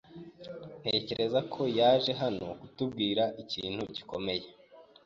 [0.81, 4.45] Ntekereza ko yaje hano kutubwira ikintu gikomeye.